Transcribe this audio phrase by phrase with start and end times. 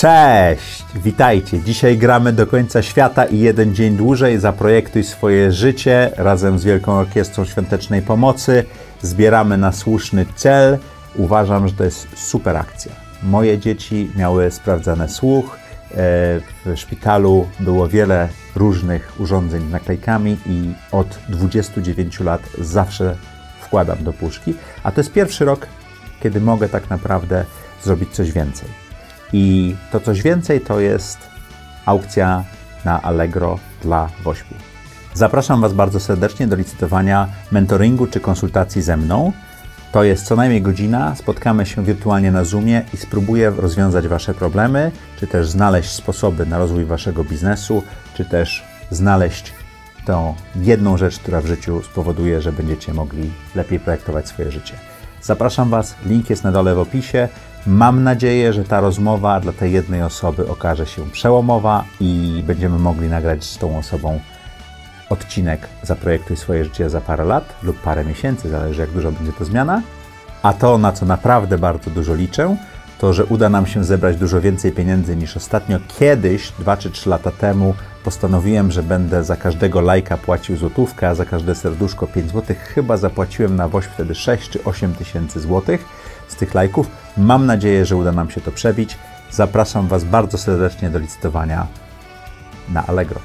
[0.00, 0.84] Cześć!
[0.94, 1.60] Witajcie!
[1.60, 4.38] Dzisiaj gramy do końca świata i jeden dzień dłużej.
[4.38, 8.64] Zaprojektuj swoje życie razem z Wielką Orkiestrą Świątecznej Pomocy.
[9.02, 10.78] Zbieramy na słuszny cel.
[11.16, 12.92] Uważam, że to jest super akcja.
[13.22, 15.56] Moje dzieci miały sprawdzany słuch.
[15.56, 15.96] E,
[16.64, 23.16] w szpitalu było wiele różnych urządzeń z naklejkami i od 29 lat zawsze
[23.60, 24.54] wkładam do puszki.
[24.82, 25.66] A to jest pierwszy rok,
[26.22, 27.44] kiedy mogę tak naprawdę
[27.82, 28.89] zrobić coś więcej.
[29.32, 31.18] I to coś więcej to jest
[31.86, 32.44] aukcja
[32.84, 34.54] na Allegro dla Wośpu.
[35.14, 39.32] Zapraszam Was bardzo serdecznie do licytowania mentoringu czy konsultacji ze mną.
[39.92, 41.14] To jest co najmniej godzina.
[41.14, 46.58] Spotkamy się wirtualnie na Zoomie i spróbuję rozwiązać Wasze problemy, czy też znaleźć sposoby na
[46.58, 47.82] rozwój Waszego biznesu,
[48.14, 49.52] czy też znaleźć
[50.06, 54.74] tą jedną rzecz, która w życiu spowoduje, że będziecie mogli lepiej projektować swoje życie.
[55.22, 57.28] Zapraszam Was, link jest na dole w opisie.
[57.66, 63.08] Mam nadzieję, że ta rozmowa dla tej jednej osoby okaże się przełomowa i będziemy mogli
[63.08, 64.20] nagrać z tą osobą
[65.10, 69.44] odcinek Zaprojektuj swoje życie za parę lat lub parę miesięcy, zależy jak dużo będzie to
[69.44, 69.82] zmiana.
[70.42, 72.56] A to, na co naprawdę bardzo dużo liczę,
[72.98, 75.78] to, że uda nam się zebrać dużo więcej pieniędzy niż ostatnio.
[75.98, 77.74] Kiedyś, 2 czy 3 lata temu,
[78.04, 82.58] postanowiłem, że będę za każdego lajka płacił złotówkę, a za każde serduszko 5 złotych.
[82.58, 85.84] Chyba zapłaciłem na WOŚ wtedy 6 czy 8 tysięcy złotych
[86.28, 86.86] z tych lajków.
[87.20, 88.98] Mam nadzieję, że uda nam się to przebić.
[89.30, 91.66] Zapraszam Was bardzo serdecznie do licytowania
[92.68, 93.20] na Allegro.